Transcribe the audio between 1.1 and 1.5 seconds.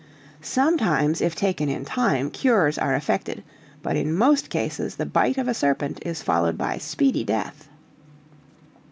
if